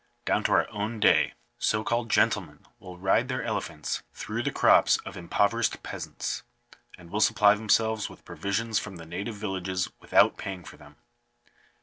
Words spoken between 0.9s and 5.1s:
day, so called gentlemen will ride their elephants through the crops